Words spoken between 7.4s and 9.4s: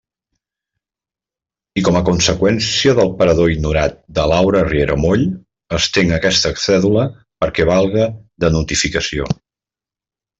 perquè valga de notificació.